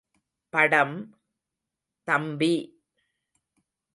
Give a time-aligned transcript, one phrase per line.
[0.53, 0.95] படம்–
[2.07, 2.53] தம்பி!...